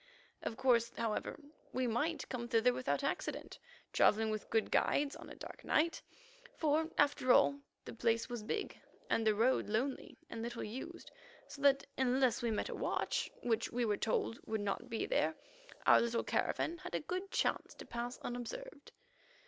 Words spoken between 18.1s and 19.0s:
unobserved.